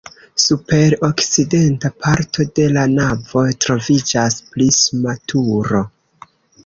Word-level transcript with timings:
Super 0.43 0.95
okcidenta 1.07 1.91
parto 2.05 2.45
de 2.59 2.65
la 2.77 2.87
navo 2.95 3.45
troviĝas 3.67 4.41
prisma 4.55 5.15
turo. 5.33 5.85